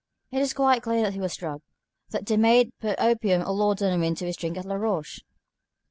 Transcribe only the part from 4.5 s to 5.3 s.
at Laroche."